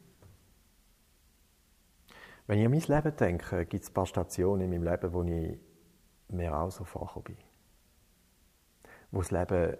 [2.47, 5.23] Wenn ich an mein Leben denke, gibt es ein paar Stationen in meinem Leben, wo
[5.23, 5.57] ich
[6.29, 7.38] mir auch so vorgekommen bin.
[9.12, 9.77] Wo das Leben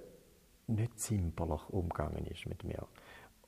[0.68, 2.88] nicht zimperlich umgegangen ist mit mir.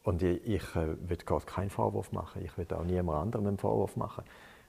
[0.03, 2.43] Und ich, ich äh, will Gott keinen Vorwurf machen.
[2.43, 4.23] Ich will auch niemand anderem einen Vorwurf machen.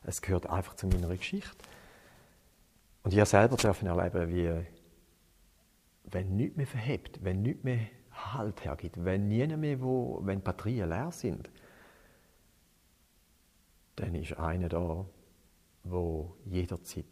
[0.04, 1.56] Es gehört einfach zu meiner Geschichte.
[3.06, 4.66] Und ich selber dürfen erleben, wie,
[6.10, 7.78] wenn nichts mehr verhebt, wenn nichts mehr
[8.10, 11.48] Halt hergibt, wenn niemand mehr, wo, wenn Batterien leer sind,
[13.94, 15.06] dann ist einer da,
[15.84, 17.04] wo jederzeit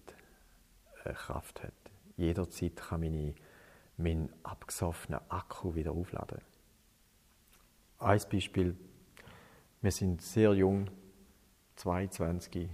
[1.05, 1.73] äh, Kraft hat.
[2.17, 3.33] Jederzeit kann meine,
[3.97, 6.41] mein abgesoffener Akku wieder aufladen.
[8.01, 8.77] Ein Beispiel,
[9.81, 10.91] wir sind sehr jung,
[11.77, 12.69] 22,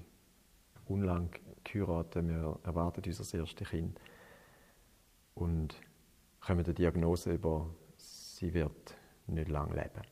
[0.87, 1.29] unlang
[1.65, 4.01] geheiratet, wir erwarten unser erstes Kind
[5.35, 5.75] und
[6.41, 8.97] kommen die Diagnose über, sie wird
[9.27, 10.03] nicht lange leben.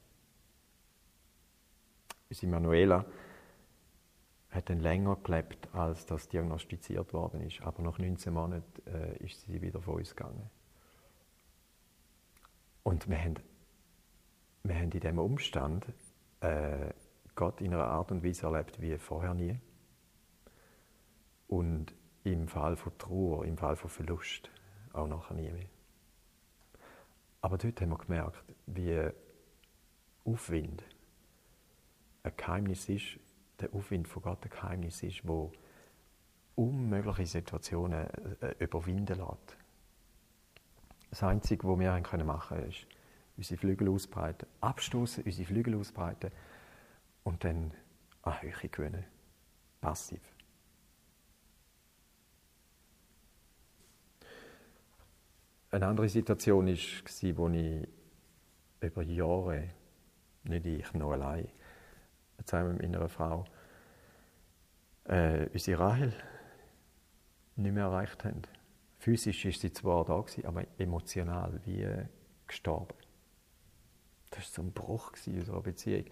[2.28, 3.04] Unsere Manuela
[4.50, 9.40] hat dann länger gelebt, als das diagnostiziert worden ist, aber nach 19 Monaten äh, ist
[9.42, 10.50] sie wieder von uns gegangen.
[12.82, 13.36] Und wir haben
[14.68, 15.86] wir haben in diesem Umstand
[16.40, 16.92] äh,
[17.34, 19.58] Gott in einer Art und Weise erlebt wie vorher nie.
[21.48, 24.50] Und im Fall von Trauer, im Fall von Verlust
[24.92, 25.68] auch nachher nie mehr.
[27.40, 29.10] Aber dort haben wir gemerkt, wie
[30.24, 30.84] Aufwind
[32.22, 33.18] ein Geheimnis ist,
[33.60, 35.52] der Aufwind von Gott ein Geheimnis ist, wo
[36.54, 38.08] unmögliche Situationen
[38.40, 39.56] äh, überwinden lässt.
[41.10, 42.86] Das Einzige, was wir machen können, ist,
[43.36, 46.30] unsere Flügel ausbreiten, abstoßen, unsere Flügel ausbreiten
[47.22, 47.72] und dann
[48.22, 49.04] an Höhe gewinnen.
[49.80, 50.20] Passiv.
[55.70, 57.88] Eine andere Situation war, wo ich
[58.80, 59.68] über Jahre,
[60.44, 61.48] nicht ich, noch allein,
[62.44, 63.44] zusammen mit meiner Frau,
[65.04, 66.12] äh, unsere Rahel
[67.56, 68.42] nicht mehr erreicht haben.
[68.98, 71.86] Physisch war sie zwar da, aber emotional wie
[72.46, 72.94] gestorben.
[74.30, 76.04] Das war so ein Bruch in unserer Beziehung.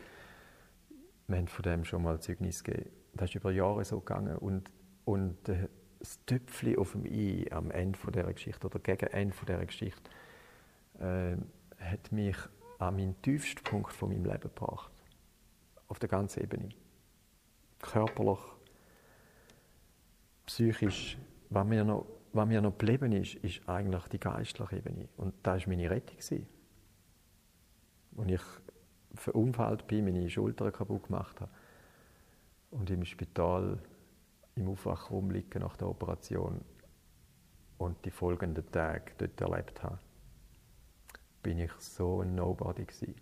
[1.29, 2.91] Wir haben von dem schon mal Zeugnis gegeben.
[3.15, 4.37] Das ist über Jahre so gegangen.
[4.37, 4.71] Und,
[5.05, 5.49] und
[5.99, 10.11] das Tüpfchen auf dem I am Ende dieser Geschichte oder gegen Ende dieser Geschichte
[10.99, 11.37] äh,
[11.79, 12.37] hat mich
[12.79, 14.93] an meinen tiefsten Punkt von meinem Leben gebracht.
[15.89, 16.71] Auf der ganzen Ebene.
[17.81, 18.41] Körperlich,
[20.47, 21.19] psychisch,
[21.51, 25.09] was mir noch, was mir noch geblieben ist, ist eigentlich die geistliche Ebene.
[25.17, 26.17] Und da war meine Rettung.
[28.19, 28.43] Als ich
[29.15, 31.51] verunfallt bin, meine Schulter kaputt gemacht habe
[32.71, 33.79] und im Spital
[34.57, 36.63] im Aufwach rumliegen nach der Operation
[37.79, 39.99] und die folgenden Tage dort erlebt habe,
[41.43, 43.15] bin ich so ein Nobody gewesen.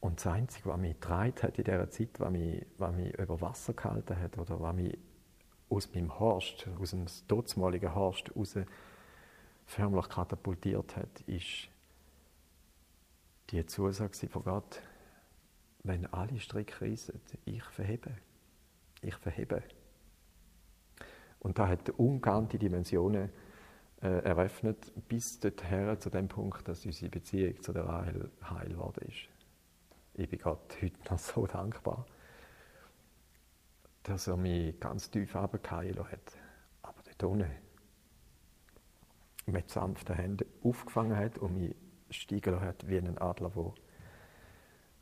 [0.00, 3.40] Und das Einzige, was mich getragen hat in dieser Zeit, was mich, was mich über
[3.40, 4.98] Wasser gehalten hat oder was mich
[5.68, 8.56] aus meinem Horst, aus dem totsmaligen Horst raus
[9.64, 11.68] förmlich katapultiert hat, ist
[13.50, 14.82] die Zusage von Gott,
[15.84, 18.10] wenn alle Stricke reissen, ich verhebe.
[19.02, 19.62] Ich verhebe.
[21.40, 23.30] Und da hat ungeahnte Dimensionen
[24.00, 29.08] äh, eröffnet, bis dorthin zu dem Punkt, dass unsere Beziehung zu der Rahel heil geworden
[29.08, 29.28] ist.
[30.14, 32.06] Ich bin Gott heute noch so dankbar,
[34.04, 36.38] dass er mich ganz tief runtergefallen hat.
[36.82, 37.50] Aber dort unten
[39.46, 41.74] mit sanften Händen aufgefangen hat und mich
[42.10, 43.74] steigen hat wie ein Adler, der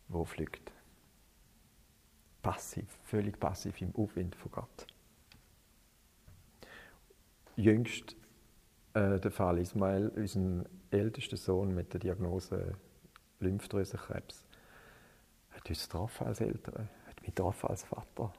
[0.09, 0.73] wo fliegt.
[2.43, 4.87] Passiv, völlig passiv im Aufwind von Gott.
[7.57, 8.17] Jüngst
[8.95, 12.75] äh, der Fall Ismail, unser ältester Sohn mit der Diagnose
[13.41, 14.47] Lymphdrüsenkrebs,
[15.51, 18.33] hat uns getroffen als Eltern, hat mich getroffen als Vater.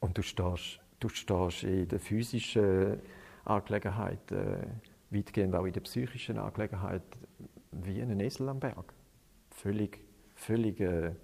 [0.00, 3.00] Und du stehst, du stehst in der physischen
[3.44, 4.66] Angelegenheit, äh,
[5.10, 7.02] weitgehend auch in der psychischen Angelegenheit,
[7.70, 8.92] wie ein Esel am Berg.
[9.50, 10.00] Völlig,
[10.34, 11.14] völlig äh,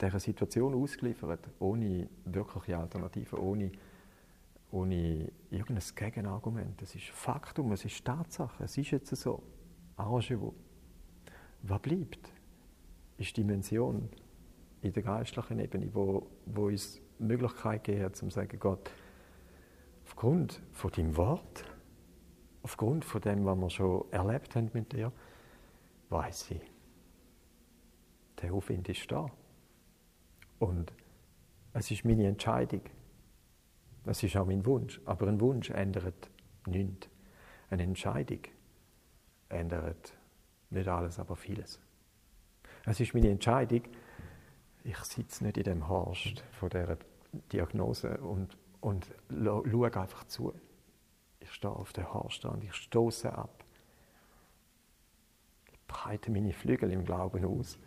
[0.00, 3.72] dieser Situation ausgeliefert, ohne wirkliche Alternativen, ohne,
[4.70, 6.80] ohne irgendein Gegenargument.
[6.82, 9.42] Es ist Faktum, es ist Tatsache, es ist jetzt so.
[9.96, 10.54] Arrangez-vous.
[11.62, 12.32] Was bleibt,
[13.16, 14.08] ist die Dimension
[14.80, 18.90] in der geistlichen Ebene, wo, wo uns die Möglichkeit gegeben hat, zu sagen, Gott,
[20.04, 21.64] aufgrund von deinem Wort,
[22.62, 25.12] aufgrund von dem, was wir schon erlebt haben mit dir,
[26.10, 26.60] weiß ich,
[28.40, 29.28] der Aufwind ist da.
[30.58, 30.92] Und
[31.72, 32.82] es ist meine Entscheidung.
[34.04, 35.00] Es ist auch mein Wunsch.
[35.04, 36.30] Aber ein Wunsch ändert
[36.66, 37.08] nichts.
[37.70, 38.40] Eine Entscheidung
[39.48, 40.14] ändert
[40.70, 41.80] nicht alles, aber vieles.
[42.86, 43.82] Es ist meine Entscheidung,
[44.84, 46.96] ich sitze nicht in dem Horst von dieser
[47.52, 50.54] Diagnose und, und schaue einfach zu.
[51.40, 53.64] Ich stehe auf der Horstrand, ich stoße ab.
[55.70, 57.78] Ich breite meine Flügel im Glauben aus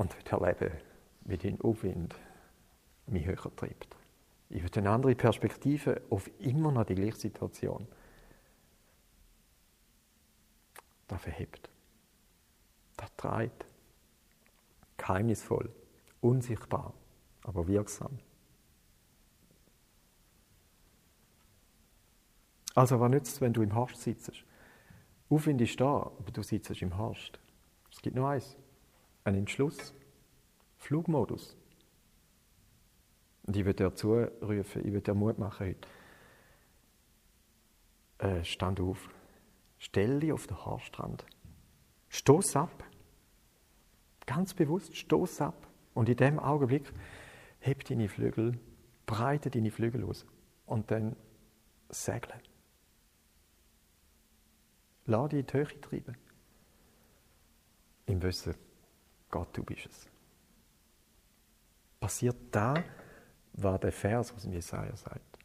[0.00, 0.78] und will erleben,
[1.26, 2.14] wie dein Aufwind
[3.06, 3.94] mich höher treibt.
[4.48, 7.86] Ich will eine andere Perspektive auf immer noch die gleiche Situation.
[11.06, 11.68] Das verhebt.
[12.96, 13.66] Das treibt.
[14.96, 15.70] Geheimnisvoll,
[16.22, 16.94] unsichtbar,
[17.42, 18.20] aber wirksam.
[22.74, 24.32] Also was nützt es, wenn du im Horst sitzt?
[25.28, 27.38] Aufwind ist da, aber du sitzt im Horst.
[27.92, 28.56] Es gibt nur eins
[29.24, 29.94] ein Entschluss.
[30.78, 31.56] Flugmodus.
[33.42, 35.88] Und ich würde dir zurufen, ich würde dir Mut machen heute.
[38.18, 39.10] Äh, stand auf.
[39.78, 41.24] Stell dich auf den Haarstrand.
[42.08, 42.84] Stoß ab.
[44.26, 45.68] Ganz bewusst, stoß ab.
[45.94, 46.92] Und in dem Augenblick
[47.60, 48.58] heb deine Flügel,
[49.06, 50.26] breite deine Flügel aus.
[50.66, 51.16] Und dann
[51.88, 52.40] segle.
[55.06, 56.16] Lass dich in die Höhe treiben.
[58.06, 58.54] Im Wissen,
[59.30, 60.08] Gott, du bist es.
[62.00, 62.74] Passiert da,
[63.52, 65.38] war der Vers, was Jesaja sagt.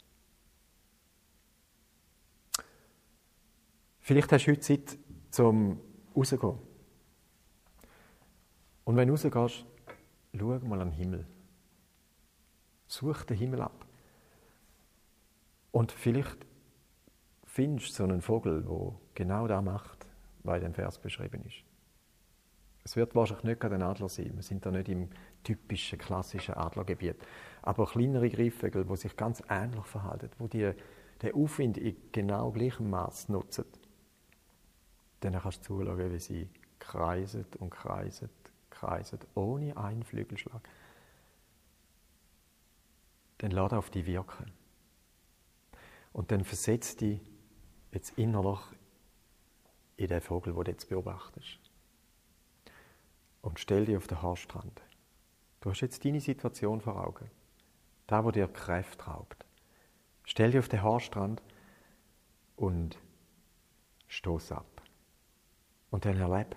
[4.00, 4.98] Vielleicht hast du heute Zeit
[5.32, 5.80] zum
[6.15, 6.60] Rausgehen.
[8.84, 9.65] Und wenn du rausgehst,
[10.38, 11.28] schau mal an den Himmel.
[12.88, 13.86] Such den Himmel ab.
[15.71, 16.45] Und vielleicht
[17.43, 20.06] findest du so einen Vogel, der genau das macht,
[20.43, 21.63] was in dem Vers beschrieben ist.
[22.86, 24.32] Es wird wahrscheinlich nicht ein Adler sein.
[24.36, 25.10] Wir sind da nicht im
[25.43, 27.17] typischen, klassischen Adlergebiet.
[27.63, 30.74] Aber kleinere Greifvögel, die sich ganz ähnlich verhalten, die, die
[31.24, 33.65] den Aufwind in genau gleichem Maß nutzen,
[35.21, 38.30] dann kannst du zuschauen, wie sie kreisen und kreisen,
[38.69, 40.62] kreisen, ohne einen Flügelschlag.
[43.39, 44.52] Dann lass auf die wirken.
[46.13, 47.19] Und dann versetzt dich
[47.91, 48.60] jetzt innerlich
[49.98, 51.64] in den Vogel, den du jetzt beobachtest
[53.45, 54.81] und stell dich auf den Haarstrand.
[55.62, 57.29] Du hast jetzt deine Situation vor Augen.
[58.08, 59.45] Da, wo dir Kräfte raubt.
[60.23, 61.43] Stell dich auf den Haarstrand
[62.56, 62.98] und
[64.08, 64.81] stoß ab.
[65.91, 66.56] Und dann erleb,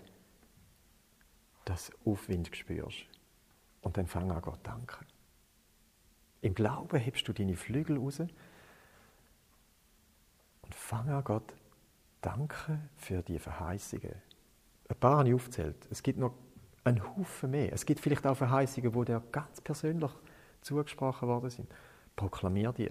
[1.67, 3.05] dass du Aufwind spürst.
[3.83, 5.05] Und dann fang an Gott danken.
[6.41, 8.35] Im Glauben hebst du deine Flügel raus und
[10.75, 11.55] fang an Gott
[12.23, 14.15] danken für die Verheißungen.
[14.89, 15.87] Ein paar habe ich aufgezählt.
[15.91, 16.33] Es gibt noch
[16.89, 17.73] ein Haufen mehr.
[17.73, 20.11] Es gibt vielleicht auch Verheißungen, wo dir ganz persönlich
[20.61, 21.73] zugesprochen worden sind.
[22.17, 22.91] Proklamier die.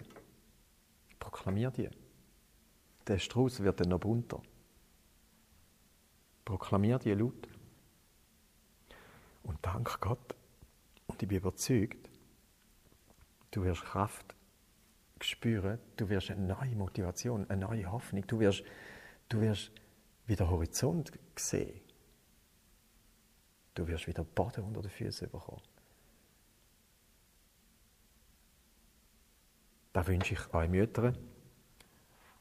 [1.20, 1.90] Proklamier die.
[3.08, 4.42] Der Strauß wird dann noch bunter.
[6.46, 7.48] Proklamier die laut.
[9.44, 10.36] Und dank Gott,
[11.08, 12.10] und ich bin überzeugt,
[13.52, 14.36] du wirst Kraft
[15.22, 18.64] spüren, du wirst eine neue Motivation, eine neue Hoffnung, du wirst,
[19.30, 19.72] du wirst
[20.26, 21.87] wieder Horizont sehen
[23.78, 25.62] Du wirst wieder Boden unter den Füßen bekommen.
[29.94, 31.16] Da wünsche ich euch Müttern,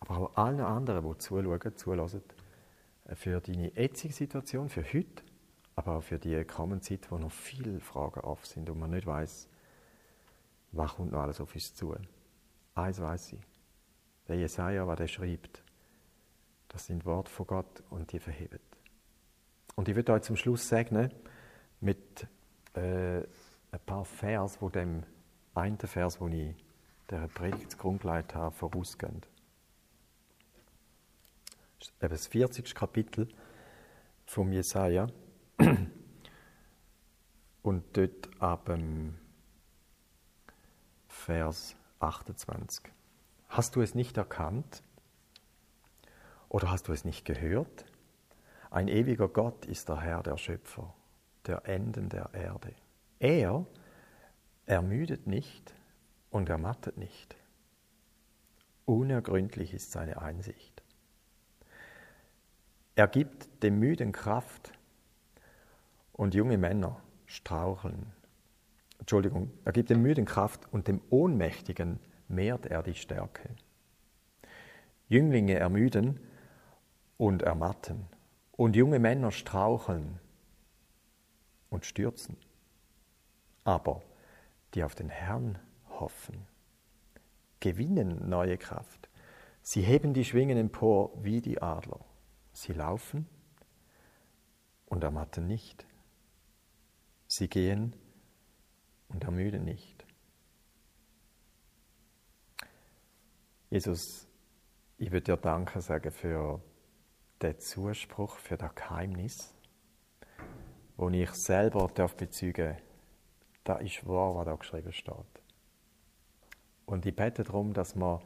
[0.00, 2.22] aber auch allen anderen, die zuschauen, zulassen,
[3.12, 5.22] für deine jetzige Situation, für heute,
[5.74, 9.06] aber auch für die kommende Zeit, wo noch viele Fragen offen sind und man nicht
[9.06, 9.46] weiß,
[10.72, 11.94] was kommt noch alles auf uns zu.
[12.74, 13.40] Eins weiß ich,
[14.26, 15.62] der Jesaja, was er schreibt,
[16.68, 18.75] das sind Worte von Gott und die verheben.
[19.76, 21.12] Und ich würde euch zum Schluss segnen
[21.80, 22.26] mit
[22.74, 25.04] äh, ein paar Vers, wo dem
[25.54, 26.56] einen Vers, wo ich
[27.10, 29.20] der Predigt zugrunde gelegt habe, vorausgehen.
[31.78, 32.74] Das das 40.
[32.74, 33.28] Kapitel
[34.24, 35.08] vom Jesaja.
[37.62, 39.18] Und dort ab dem
[41.08, 42.90] Vers 28.
[43.48, 44.82] Hast du es nicht erkannt?
[46.48, 47.84] Oder hast du es nicht gehört?
[48.76, 50.92] Ein ewiger Gott ist der Herr, der Schöpfer,
[51.46, 52.74] der Enden der Erde.
[53.18, 53.64] Er
[54.66, 55.74] ermüdet nicht
[56.28, 57.36] und ermattet nicht.
[58.84, 60.82] Unergründlich ist seine Einsicht.
[62.96, 64.74] Er gibt dem Müden Kraft
[66.12, 68.12] und junge Männer straucheln.
[68.98, 71.98] Entschuldigung, er gibt dem Müden Kraft und dem Ohnmächtigen
[72.28, 73.48] mehrt er die Stärke.
[75.08, 76.20] Jünglinge ermüden
[77.16, 78.06] und ermatten
[78.56, 80.18] und junge Männer straucheln
[81.70, 82.36] und stürzen.
[83.64, 84.02] Aber
[84.74, 86.46] die auf den Herrn hoffen,
[87.60, 89.08] gewinnen neue Kraft.
[89.62, 92.00] Sie heben die Schwingen empor wie die Adler.
[92.52, 93.26] Sie laufen
[94.86, 95.86] und ermatten nicht.
[97.26, 97.94] Sie gehen
[99.08, 100.04] und ermüden nicht.
[103.68, 104.26] Jesus,
[104.96, 106.62] ich würde dir Danke sagen für
[107.42, 109.54] den Zuspruch, für das Geheimnis,
[110.96, 112.82] wo ich selber darf bezeugen darf,
[113.64, 115.42] das ist wahr, was da geschrieben steht.
[116.86, 118.20] Und ich bete darum, dass man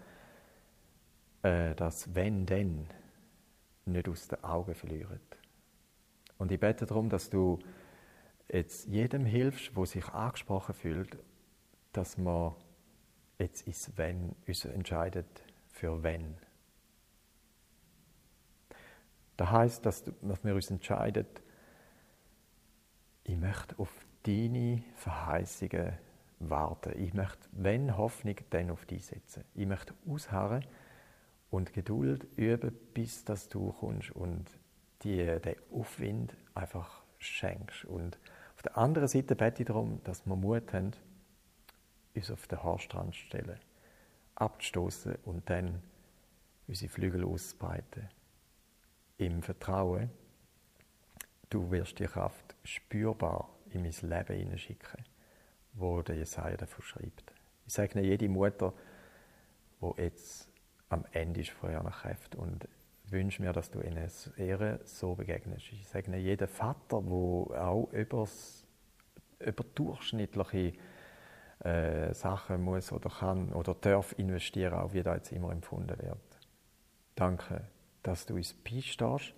[1.42, 2.86] äh, das Wenn, denn
[3.86, 5.20] nicht aus den Augen verlieren.
[6.38, 7.58] Und ich bete darum, dass du
[8.48, 11.18] jetzt jedem hilfst, wo sich angesprochen fühlt,
[11.92, 12.54] dass man
[13.38, 16.36] jetzt ist Wenn uns entscheidet für Wenn.
[19.40, 21.24] Das heißt, dass, dass wir uns entscheiden,
[23.24, 23.90] ich möchte auf
[24.22, 25.94] deine Verheißungen
[26.40, 26.92] warten.
[27.02, 29.44] Ich möchte, wenn Hoffnung, dann auf dich setzen.
[29.54, 30.62] Ich möchte ausharren
[31.48, 34.44] und Geduld üben, bis dass du kommst und
[35.04, 37.86] dir den Aufwind einfach schenkst.
[37.86, 38.18] Und
[38.56, 40.92] auf der anderen Seite bete ich darum, dass wir Mut haben,
[42.14, 43.58] uns auf den Haarstrand zu stellen,
[44.34, 45.80] abzustoßen und dann
[46.68, 48.10] unsere Flügel auszubreiten.
[49.20, 50.10] Im Vertrauen,
[51.50, 55.04] du wirst die Kraft spürbar in mein Leben hineinschicken
[55.74, 57.32] wo der Jesaja davon schreibt.
[57.66, 58.72] Ich sage jede Mutter,
[59.78, 60.48] wo jetzt
[60.88, 62.66] am Ende ist von ihrer Kraft und
[63.04, 65.72] wünsche mir, dass du ihnen eher so begegnest.
[65.72, 68.66] Ich sage jeden Vater, wo auch übers,
[69.38, 70.72] über durchschnittliche
[71.60, 76.18] äh, Sachen muss oder kann oder darf investieren, auch wie das jetzt immer empfunden wird.
[77.14, 77.62] Danke,
[78.02, 79.34] dass du uns beistehst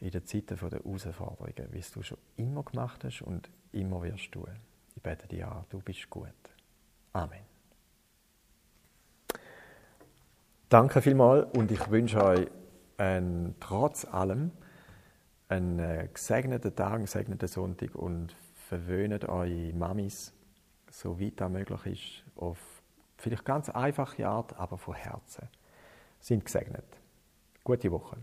[0.00, 4.32] in den Zeiten der Herausforderungen, wie es du schon immer gemacht hast und immer wirst
[4.32, 4.50] tun.
[4.94, 6.28] Ich bete dir an, du bist gut.
[7.12, 7.44] Amen.
[10.68, 12.48] Danke vielmals und ich wünsche euch
[12.98, 14.50] einen, trotz allem
[15.48, 18.34] einen äh, gesegneten Tag, einen gesegneten Sonntag und
[18.68, 20.32] verwöhnt eure Mamis,
[20.90, 22.58] so weit das möglich ist, auf
[23.16, 25.48] vielleicht ganz einfache Art, aber von Herzen.
[26.18, 26.84] Sind gesegnet.
[27.66, 28.16] Gute Woche.